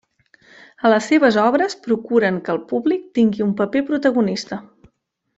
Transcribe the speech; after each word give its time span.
A 0.87 0.89
les 0.91 1.09
seves 1.11 1.35
obres 1.41 1.75
procuren 1.87 2.39
que 2.47 2.51
el 2.55 2.61
públic 2.71 3.03
tingui 3.19 3.43
un 3.49 3.55
paper 3.63 3.83
protagonista. 3.91 4.59